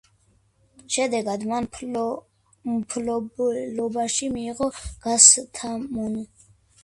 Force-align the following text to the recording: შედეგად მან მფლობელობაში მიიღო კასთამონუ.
შედეგად 0.93 1.43
მან 1.49 1.67
მფლობელობაში 2.77 4.31
მიიღო 4.37 4.71
კასთამონუ. 5.07 6.25